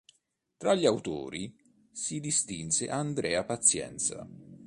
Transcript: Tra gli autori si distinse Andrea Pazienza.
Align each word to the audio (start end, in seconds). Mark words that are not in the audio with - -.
Tra 0.57 0.73
gli 0.73 0.87
autori 0.87 1.55
si 1.91 2.19
distinse 2.19 2.89
Andrea 2.89 3.43
Pazienza. 3.43 4.27